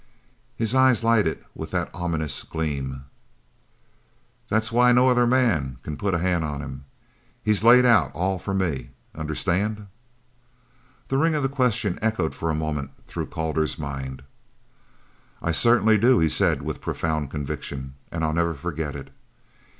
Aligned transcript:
His 0.57 0.73
eyes 0.73 1.03
lighted 1.03 1.45
with 1.53 1.69
that 1.69 1.91
ominous 1.93 2.41
gleam. 2.41 3.05
"That's 4.49 4.71
why 4.71 4.91
no 4.91 5.09
other 5.09 5.27
man 5.27 5.77
c'n 5.85 5.95
put 5.95 6.15
a 6.15 6.17
hand 6.17 6.43
on 6.43 6.59
him. 6.59 6.85
He's 7.43 7.63
laid 7.63 7.85
out 7.85 8.09
all 8.15 8.39
for 8.39 8.55
me. 8.55 8.89
Understand?" 9.13 9.85
The 11.09 11.19
ring 11.19 11.35
of 11.35 11.43
the 11.43 11.49
question 11.49 11.99
echoed 12.01 12.33
for 12.33 12.49
a 12.49 12.55
moment 12.55 12.89
through 13.05 13.27
Calder's 13.27 13.77
mind. 13.77 14.23
"I 15.39 15.51
certainly 15.51 15.99
do," 15.99 16.17
he 16.17 16.29
said 16.29 16.63
with 16.63 16.81
profound 16.81 17.29
conviction, 17.29 17.93
"and 18.11 18.23
I'll 18.23 18.33
never 18.33 18.55
forget 18.55 18.95
it." 18.95 19.11